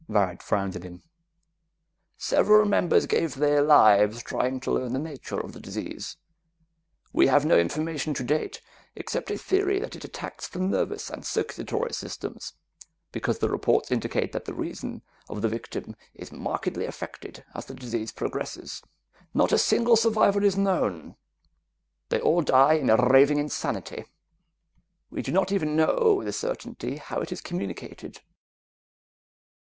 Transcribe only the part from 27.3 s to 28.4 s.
is communicated."